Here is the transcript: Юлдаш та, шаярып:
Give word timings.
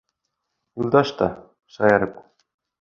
Юлдаш 0.85 1.13
та, 1.21 1.29
шаярып: 1.77 2.13